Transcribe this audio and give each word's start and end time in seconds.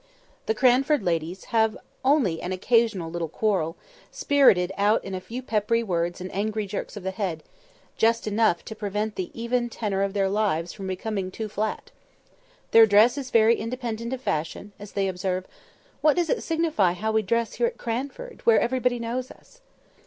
The 0.47 0.55
Cranford 0.55 1.03
ladies 1.03 1.43
have 1.53 1.77
only 2.03 2.41
an 2.41 2.51
occasional 2.51 3.11
little 3.11 3.29
quarrel, 3.29 3.77
spirited 4.09 4.71
out 4.75 5.03
in 5.05 5.13
a 5.13 5.21
few 5.21 5.43
peppery 5.43 5.83
words 5.83 6.19
and 6.19 6.33
angry 6.33 6.65
jerks 6.65 6.97
of 6.97 7.03
the 7.03 7.11
head; 7.11 7.43
just 7.97 8.25
enough 8.25 8.65
to 8.65 8.75
prevent 8.75 9.13
the 9.15 9.29
even 9.39 9.69
tenor 9.69 10.01
of 10.01 10.13
their 10.15 10.27
lives 10.27 10.73
from 10.73 10.87
becoming 10.87 11.29
too 11.29 11.47
flat. 11.47 11.91
Their 12.71 12.87
dress 12.87 13.15
is 13.15 13.29
very 13.29 13.57
independent 13.57 14.11
of 14.11 14.21
fashion; 14.21 14.71
as 14.79 14.93
they 14.93 15.07
observe, 15.07 15.45
"What 16.01 16.15
does 16.15 16.31
it 16.31 16.41
signify 16.41 16.93
how 16.93 17.11
we 17.11 17.21
dress 17.21 17.53
here 17.53 17.67
at 17.67 17.77
Cranford, 17.77 18.41
where 18.43 18.59
everybody 18.59 18.97
knows 18.97 19.29
us?" 19.29 19.61